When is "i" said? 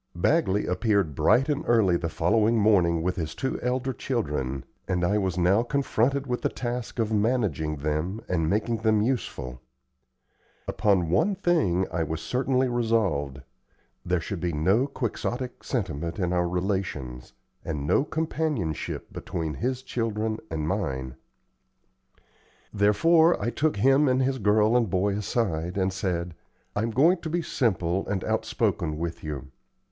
5.05-5.19, 11.91-12.01, 23.39-23.51